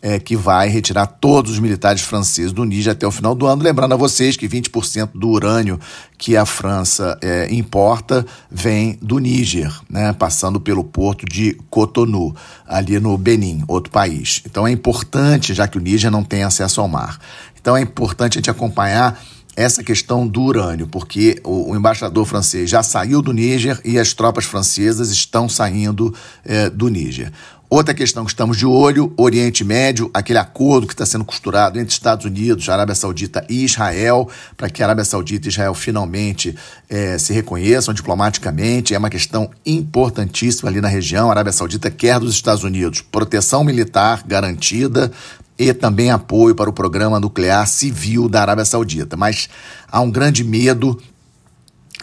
é, 0.00 0.18
que 0.18 0.36
vai 0.36 0.68
retirar 0.68 1.06
todos 1.06 1.52
os 1.52 1.58
militares 1.58 2.02
franceses 2.02 2.52
do 2.52 2.64
Níger 2.64 2.92
até 2.92 3.06
o 3.06 3.10
final 3.10 3.34
do 3.34 3.46
ano. 3.46 3.62
Lembrando 3.62 3.94
a 3.94 3.96
vocês 3.96 4.36
que 4.36 4.48
20% 4.48 5.10
do 5.14 5.28
urânio 5.28 5.78
que 6.16 6.36
a 6.36 6.46
França 6.46 7.18
é, 7.20 7.52
importa 7.52 8.24
vem 8.50 8.98
do 9.02 9.18
Níger, 9.18 9.72
né, 9.88 10.12
passando 10.12 10.60
pelo 10.60 10.84
porto 10.84 11.26
de 11.26 11.56
Cotonou, 11.70 12.34
ali 12.66 12.98
no 12.98 13.16
Benin, 13.16 13.62
outro 13.66 13.90
país. 13.90 14.42
Então 14.46 14.66
é 14.66 14.70
importante, 14.70 15.54
já 15.54 15.66
que 15.66 15.78
o 15.78 15.80
Níger 15.80 16.10
não 16.10 16.22
tem 16.22 16.42
acesso 16.42 16.80
ao 16.80 16.88
mar. 16.88 17.18
Então 17.60 17.76
é 17.76 17.80
importante 17.80 18.38
a 18.38 18.40
gente 18.40 18.50
acompanhar 18.50 19.20
essa 19.58 19.82
questão 19.82 20.24
do 20.24 20.42
urânio, 20.42 20.86
porque 20.86 21.40
o, 21.42 21.74
embaixador 21.74 22.24
francês 22.24 22.70
já 22.70 22.80
saiu 22.80 23.20
do 23.20 23.32
Níger 23.32 23.80
e 23.84 23.98
as 23.98 24.12
tropas 24.12 24.44
francesas 24.44 25.10
estão 25.10 25.48
saindo 25.48 26.14
é, 26.44 26.70
do 26.70 26.86
Níger. 26.86 27.32
Outra 27.70 27.92
questão 27.92 28.24
que 28.24 28.30
estamos 28.30 28.56
de 28.56 28.64
olho, 28.64 29.12
Oriente 29.14 29.62
Médio, 29.62 30.10
aquele 30.14 30.38
acordo 30.38 30.86
que 30.86 30.94
está 30.94 31.04
sendo 31.04 31.22
costurado 31.22 31.78
entre 31.78 31.92
Estados 31.92 32.24
Unidos, 32.24 32.66
Arábia 32.66 32.94
Saudita 32.94 33.44
e 33.46 33.62
Israel, 33.62 34.26
para 34.56 34.70
que 34.70 34.82
Arábia 34.82 35.04
Saudita 35.04 35.48
e 35.48 35.50
Israel 35.50 35.74
finalmente 35.74 36.56
é, 36.88 37.18
se 37.18 37.30
reconheçam 37.34 37.92
diplomaticamente, 37.92 38.94
é 38.94 38.98
uma 38.98 39.10
questão 39.10 39.50
importantíssima 39.66 40.70
ali 40.70 40.80
na 40.80 40.88
região. 40.88 41.28
A 41.28 41.32
Arábia 41.32 41.52
Saudita 41.52 41.90
quer 41.90 42.18
dos 42.18 42.32
Estados 42.32 42.64
Unidos 42.64 43.02
proteção 43.02 43.62
militar 43.62 44.22
garantida 44.26 45.12
e 45.58 45.74
também 45.74 46.10
apoio 46.10 46.54
para 46.54 46.70
o 46.70 46.72
programa 46.72 47.20
nuclear 47.20 47.66
civil 47.68 48.30
da 48.30 48.40
Arábia 48.40 48.64
Saudita. 48.64 49.14
Mas 49.14 49.46
há 49.92 50.00
um 50.00 50.10
grande 50.10 50.42
medo 50.42 50.98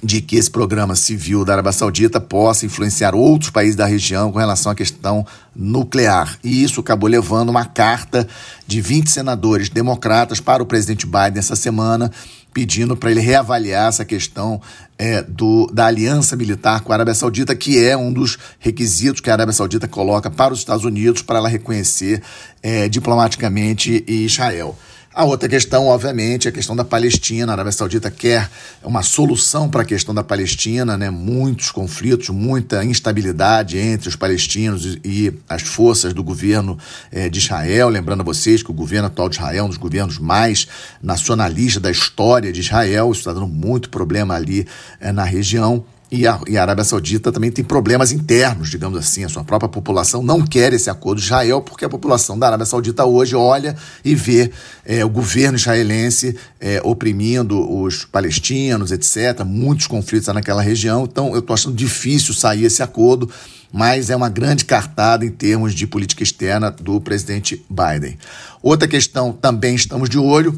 de 0.03 0.21
que 0.21 0.35
esse 0.35 0.49
programa 0.49 0.95
civil 0.95 1.45
da 1.45 1.53
Arábia 1.53 1.71
Saudita 1.71 2.19
possa 2.19 2.65
influenciar 2.65 3.15
outros 3.15 3.49
países 3.49 3.75
da 3.75 3.85
região 3.85 4.31
com 4.31 4.39
relação 4.39 4.71
à 4.71 4.75
questão 4.75 5.25
nuclear. 5.55 6.37
E 6.43 6.63
isso 6.63 6.81
acabou 6.81 7.09
levando 7.09 7.49
uma 7.49 7.65
carta 7.65 8.27
de 8.67 8.81
20 8.81 9.09
senadores 9.09 9.69
democratas 9.69 10.39
para 10.39 10.61
o 10.61 10.65
presidente 10.65 11.05
Biden 11.05 11.39
essa 11.39 11.55
semana, 11.55 12.11
pedindo 12.53 12.95
para 12.95 13.11
ele 13.11 13.19
reavaliar 13.19 13.89
essa 13.89 14.05
questão 14.05 14.61
é, 14.97 15.21
do, 15.21 15.67
da 15.73 15.87
aliança 15.87 16.35
militar 16.35 16.81
com 16.81 16.91
a 16.91 16.95
Arábia 16.95 17.13
Saudita, 17.13 17.55
que 17.55 17.83
é 17.83 17.97
um 17.97 18.11
dos 18.11 18.37
requisitos 18.59 19.21
que 19.21 19.29
a 19.29 19.33
Arábia 19.33 19.53
Saudita 19.53 19.87
coloca 19.87 20.29
para 20.29 20.53
os 20.53 20.59
Estados 20.59 20.85
Unidos 20.85 21.21
para 21.21 21.39
ela 21.39 21.49
reconhecer 21.49 22.21
é, 22.61 22.87
diplomaticamente 22.87 24.03
Israel. 24.07 24.77
A 25.15 25.23
outra 25.23 25.47
questão, 25.47 25.87
obviamente, 25.87 26.45
é 26.45 26.49
a 26.49 26.51
questão 26.51 26.75
da 26.75 26.83
Palestina. 26.83 27.49
A 27.49 27.55
Arábia 27.55 27.71
Saudita 27.71 28.11
quer 28.11 28.49
uma 28.83 29.01
solução 29.01 29.69
para 29.69 29.83
a 29.83 29.85
questão 29.85 30.13
da 30.13 30.21
Palestina, 30.21 30.97
né? 30.97 31.09
muitos 31.09 31.71
conflitos, 31.71 32.27
muita 32.27 32.83
instabilidade 32.83 33.77
entre 33.77 34.09
os 34.09 34.17
palestinos 34.17 34.97
e 35.05 35.33
as 35.47 35.61
forças 35.61 36.13
do 36.13 36.21
governo 36.21 36.77
eh, 37.13 37.29
de 37.29 37.39
Israel. 37.39 37.87
Lembrando 37.87 38.19
a 38.19 38.23
vocês 38.25 38.61
que 38.61 38.71
o 38.71 38.73
governo 38.73 39.07
atual 39.07 39.29
de 39.29 39.37
Israel 39.37 39.59
é 39.59 39.63
um 39.63 39.69
dos 39.69 39.77
governos 39.77 40.19
mais 40.19 40.67
nacionalistas 41.01 41.81
da 41.81 41.89
história 41.89 42.51
de 42.51 42.59
Israel. 42.59 43.09
Isso 43.09 43.21
está 43.21 43.31
dando 43.31 43.47
muito 43.47 43.89
problema 43.89 44.35
ali 44.35 44.67
eh, 44.99 45.13
na 45.13 45.23
região. 45.23 45.85
E 46.15 46.25
a, 46.25 46.39
e 46.47 46.57
a, 46.57 46.61
Arábia 46.61 46.85
Saudita 46.85 47.29
também 47.29 47.51
tem 47.51 47.63
problemas 47.63 48.13
internos, 48.13 48.69
digamos 48.69 48.97
assim. 48.97 49.25
A 49.25 49.29
sua 49.29 49.43
própria 49.43 49.67
população 49.67 50.23
não 50.23 50.41
quer 50.41 50.71
esse 50.71 50.89
acordo 50.89 51.19
de 51.19 51.25
Israel, 51.25 51.61
porque 51.61 51.83
a 51.83 51.89
população 51.89 52.39
da 52.39 52.47
Arábia 52.47 52.65
Saudita 52.65 53.03
hoje 53.03 53.35
olha 53.35 53.75
e 54.03 54.15
vê 54.15 54.49
é, 54.85 55.03
o 55.03 55.09
governo 55.09 55.57
israelense 55.57 56.37
é, 56.57 56.79
oprimindo 56.85 57.69
os 57.69 58.05
palestinos, 58.05 58.93
etc. 58.93 59.43
Muitos 59.45 59.87
conflitos 59.87 60.33
naquela 60.33 60.61
região. 60.61 61.03
Então, 61.03 61.33
eu 61.33 61.39
estou 61.39 61.53
achando 61.53 61.75
difícil 61.75 62.33
sair 62.33 62.63
esse 62.63 62.81
acordo, 62.81 63.29
mas 63.73 64.09
é 64.09 64.15
uma 64.15 64.29
grande 64.29 64.63
cartada 64.63 65.25
em 65.25 65.31
termos 65.31 65.75
de 65.75 65.85
política 65.85 66.23
externa 66.23 66.71
do 66.71 67.01
presidente 67.01 67.61
Biden. 67.69 68.17
Outra 68.63 68.87
questão 68.87 69.33
também 69.33 69.75
estamos 69.75 70.09
de 70.09 70.17
olho 70.17 70.57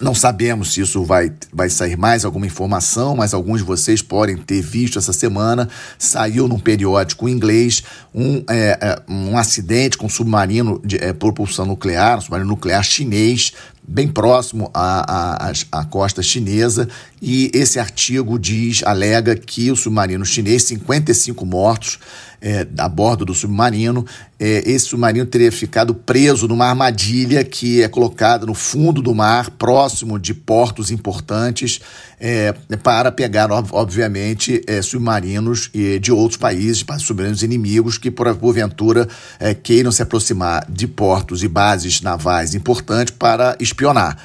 não 0.00 0.14
sabemos 0.14 0.72
se 0.72 0.80
isso 0.80 1.04
vai, 1.04 1.32
vai 1.52 1.68
sair 1.68 1.96
mais 1.96 2.24
alguma 2.24 2.46
informação, 2.46 3.16
mas 3.16 3.34
alguns 3.34 3.58
de 3.58 3.66
vocês 3.66 4.00
podem 4.00 4.36
ter 4.36 4.62
visto 4.62 4.98
essa 4.98 5.12
semana. 5.12 5.68
Saiu 5.98 6.46
num 6.46 6.58
periódico 6.58 7.28
inglês 7.28 7.82
um, 8.14 8.42
é, 8.48 8.78
é 8.80 9.02
um 9.08 9.36
acidente 9.36 9.98
com 9.98 10.06
um 10.06 10.10
submarino 10.10 10.80
de 10.84 10.96
é, 10.96 11.12
propulsão 11.12 11.66
nuclear, 11.66 12.18
um 12.18 12.20
submarino 12.20 12.48
nuclear 12.48 12.82
chinês, 12.84 13.52
bem 13.88 14.06
próximo 14.06 14.70
à, 14.74 15.48
à, 15.48 15.52
à, 15.72 15.84
costa 15.86 16.22
chinesa, 16.22 16.88
e 17.22 17.50
esse 17.54 17.80
artigo 17.80 18.38
diz, 18.38 18.82
alega 18.84 19.34
que 19.34 19.70
o 19.70 19.76
submarino 19.76 20.24
chinês, 20.26 20.64
55 20.64 21.46
mortos 21.46 21.98
é, 22.40 22.66
a 22.78 22.88
bordo 22.88 23.24
do 23.24 23.34
submarino, 23.34 24.04
é, 24.40 24.70
esse 24.70 24.86
submarino 24.86 25.26
teria 25.26 25.50
ficado 25.50 25.92
preso 25.92 26.46
numa 26.46 26.66
armadilha 26.66 27.42
que 27.42 27.82
é 27.82 27.88
colocada 27.88 28.46
no 28.46 28.54
fundo 28.54 29.02
do 29.02 29.12
mar, 29.12 29.50
próximo 29.50 30.18
de 30.18 30.32
portos 30.32 30.92
importantes, 30.92 31.80
é, 32.20 32.52
para 32.82 33.10
pegar, 33.10 33.50
obviamente, 33.50 34.62
é, 34.66 34.80
submarinos 34.80 35.70
de 36.00 36.12
outros 36.12 36.36
países, 36.36 36.84
submarinos 36.98 37.42
inimigos 37.42 37.98
que, 37.98 38.10
porventura, 38.10 39.08
é, 39.40 39.54
queiram 39.54 39.90
se 39.90 40.02
aproximar 40.02 40.64
de 40.68 40.86
portos 40.86 41.42
e 41.42 41.48
bases 41.48 42.00
navais 42.00 42.54
importantes 42.54 43.14
para 43.16 43.56
espionar. 43.58 44.16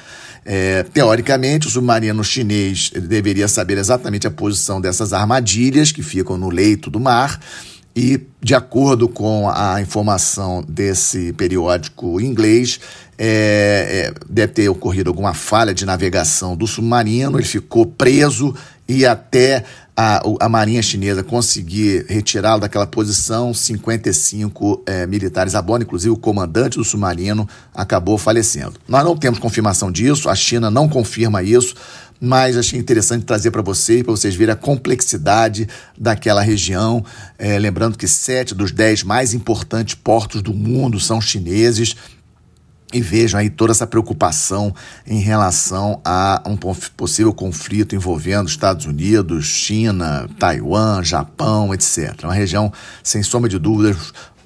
É, 0.46 0.82
teoricamente, 0.82 1.66
o 1.66 1.70
submarino 1.70 2.22
chinês 2.22 2.90
deveria 2.90 3.48
saber 3.48 3.78
exatamente 3.78 4.26
a 4.26 4.30
posição 4.30 4.80
dessas 4.80 5.12
armadilhas 5.12 5.90
que 5.90 6.02
ficam 6.02 6.36
no 6.36 6.50
leito 6.50 6.90
do 6.90 7.00
mar 7.00 7.40
e, 7.96 8.20
de 8.40 8.54
acordo 8.54 9.08
com 9.08 9.48
a 9.48 9.80
informação 9.80 10.64
desse 10.68 11.32
periódico 11.34 12.20
inglês, 12.20 12.80
é, 13.16 14.10
é, 14.10 14.14
deve 14.28 14.52
ter 14.52 14.68
ocorrido 14.68 15.10
alguma 15.10 15.32
falha 15.32 15.72
de 15.72 15.86
navegação 15.86 16.56
do 16.56 16.66
submarino, 16.66 17.38
ele 17.38 17.46
ficou 17.46 17.86
preso 17.86 18.52
e 18.88 19.06
até 19.06 19.64
a, 19.96 20.20
a 20.40 20.48
Marinha 20.48 20.82
Chinesa 20.82 21.22
conseguir 21.22 22.04
retirá-lo 22.08 22.60
daquela 22.60 22.86
posição, 22.86 23.54
55 23.54 24.82
é, 24.86 25.06
militares 25.06 25.54
a 25.54 25.62
bordo, 25.62 25.84
inclusive 25.84 26.10
o 26.10 26.16
comandante 26.16 26.76
do 26.76 26.84
submarino 26.84 27.48
acabou 27.72 28.18
falecendo. 28.18 28.74
Nós 28.88 29.04
não 29.04 29.16
temos 29.16 29.38
confirmação 29.38 29.92
disso, 29.92 30.28
a 30.28 30.34
China 30.34 30.68
não 30.70 30.88
confirma 30.88 31.42
isso, 31.44 31.76
mas 32.20 32.56
achei 32.56 32.78
interessante 32.78 33.24
trazer 33.24 33.50
para 33.50 33.62
vocês, 33.62 34.02
para 34.02 34.12
vocês 34.12 34.34
verem 34.34 34.52
a 34.52 34.56
complexidade 34.56 35.68
daquela 35.98 36.40
região. 36.40 37.04
É, 37.38 37.58
lembrando 37.58 37.98
que 37.98 38.08
sete 38.08 38.54
dos 38.54 38.70
dez 38.70 39.02
mais 39.02 39.34
importantes 39.34 39.94
portos 39.94 40.40
do 40.42 40.54
mundo 40.54 40.98
são 40.98 41.20
chineses. 41.20 41.94
e 42.92 43.00
vejam 43.00 43.40
aí 43.40 43.50
toda 43.50 43.72
essa 43.72 43.88
preocupação 43.88 44.72
em 45.04 45.18
relação 45.18 46.00
a 46.04 46.40
um 46.46 46.56
possível 46.96 47.34
conflito 47.34 47.96
envolvendo 47.96 48.48
Estados 48.48 48.86
Unidos, 48.86 49.46
China, 49.46 50.28
Taiwan, 50.38 51.02
Japão, 51.02 51.74
etc. 51.74 52.14
Uma 52.22 52.34
região, 52.34 52.72
sem 53.02 53.20
sombra 53.20 53.50
de 53.50 53.58
dúvidas, 53.58 53.96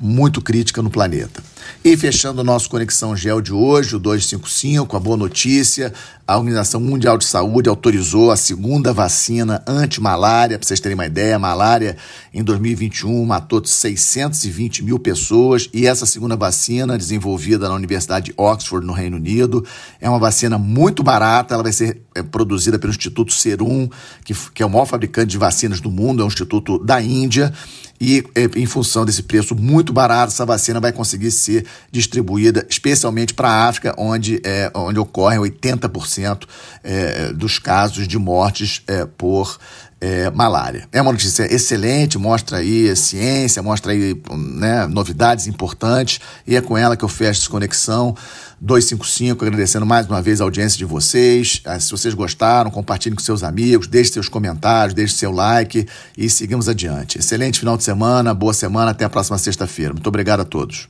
muito 0.00 0.40
crítica 0.40 0.80
no 0.80 0.88
planeta. 0.88 1.42
E 1.84 1.96
fechando 1.96 2.40
o 2.40 2.44
nosso 2.44 2.68
Conexão 2.68 3.16
Gel 3.16 3.40
de 3.40 3.52
hoje, 3.52 3.94
o 3.94 4.00
255, 4.00 4.96
a 4.96 5.00
boa 5.00 5.16
notícia: 5.16 5.92
a 6.26 6.36
Organização 6.36 6.80
Mundial 6.80 7.16
de 7.16 7.24
Saúde 7.24 7.68
autorizou 7.68 8.32
a 8.32 8.36
segunda 8.36 8.92
vacina 8.92 9.62
anti-malária. 9.64 10.58
Para 10.58 10.66
vocês 10.66 10.80
terem 10.80 10.96
uma 10.96 11.06
ideia, 11.06 11.36
a 11.36 11.38
malária 11.38 11.96
em 12.34 12.42
2021 12.42 13.24
matou 13.24 13.64
620 13.64 14.82
mil 14.82 14.98
pessoas 14.98 15.70
e 15.72 15.86
essa 15.86 16.04
segunda 16.04 16.34
vacina, 16.34 16.98
desenvolvida 16.98 17.68
na 17.68 17.76
Universidade 17.76 18.26
de 18.26 18.34
Oxford, 18.36 18.84
no 18.84 18.92
Reino 18.92 19.16
Unido, 19.16 19.64
é 20.00 20.10
uma 20.10 20.18
vacina 20.18 20.58
muito 20.58 21.04
barata. 21.04 21.54
Ela 21.54 21.62
vai 21.62 21.72
ser 21.72 22.02
é, 22.18 22.22
produzida 22.22 22.78
pelo 22.78 22.90
Instituto 22.90 23.32
Serum, 23.32 23.88
que, 24.24 24.34
que 24.54 24.62
é 24.62 24.66
o 24.66 24.70
maior 24.70 24.86
fabricante 24.86 25.30
de 25.30 25.38
vacinas 25.38 25.80
do 25.80 25.90
mundo, 25.90 26.22
é 26.22 26.24
um 26.24 26.28
instituto 26.28 26.78
da 26.78 27.00
Índia 27.00 27.52
e 28.00 28.24
é, 28.34 28.44
em 28.56 28.66
função 28.66 29.04
desse 29.04 29.22
preço 29.22 29.54
muito 29.54 29.92
barato, 29.92 30.32
essa 30.32 30.46
vacina 30.46 30.80
vai 30.80 30.92
conseguir 30.92 31.30
ser 31.30 31.66
distribuída 31.90 32.64
especialmente 32.68 33.34
para 33.34 33.48
a 33.48 33.68
África, 33.68 33.94
onde, 33.98 34.40
é, 34.44 34.70
onde 34.74 34.98
ocorrem 34.98 35.40
80% 35.40 36.44
é, 36.84 37.32
dos 37.32 37.58
casos 37.58 38.06
de 38.06 38.18
mortes 38.18 38.82
é, 38.86 39.04
por 39.04 39.58
é, 40.00 40.30
malária. 40.30 40.88
É 40.92 41.02
uma 41.02 41.10
notícia 41.10 41.52
excelente, 41.52 42.18
mostra 42.18 42.58
aí 42.58 42.94
ciência, 42.94 43.62
mostra 43.62 43.92
aí 43.92 44.20
né, 44.30 44.86
novidades 44.86 45.48
importantes, 45.48 46.20
e 46.46 46.54
é 46.54 46.60
com 46.60 46.78
ela 46.78 46.96
que 46.96 47.04
eu 47.04 47.08
fecho 47.08 47.40
essa 47.40 47.50
conexão 47.50 48.14
255, 48.60 49.44
agradecendo 49.44 49.86
mais 49.86 50.06
uma 50.06 50.20
vez 50.20 50.40
a 50.40 50.44
audiência 50.44 50.76
de 50.76 50.84
vocês. 50.84 51.60
Ah, 51.64 51.78
se 51.78 51.90
vocês 51.90 52.14
gostaram, 52.14 52.70
compartilhem 52.70 53.14
com 53.14 53.22
seus 53.22 53.42
amigos, 53.42 53.86
deixe 53.86 54.12
seus 54.12 54.28
comentários, 54.28 54.94
deixe 54.94 55.14
seu 55.14 55.30
like 55.30 55.86
e 56.16 56.28
seguimos 56.28 56.68
adiante. 56.68 57.18
Excelente 57.18 57.60
final 57.60 57.76
de 57.76 57.84
semana, 57.84 58.34
boa 58.34 58.52
semana, 58.52 58.90
até 58.90 59.04
a 59.04 59.10
próxima 59.10 59.38
sexta-feira. 59.38 59.92
Muito 59.92 60.06
obrigado 60.08 60.40
a 60.40 60.44
todos. 60.44 60.88